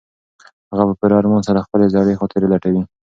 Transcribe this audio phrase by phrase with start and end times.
[0.71, 2.81] هغه په پوره ارمان سره خپلې زړې خاطرې لټوي.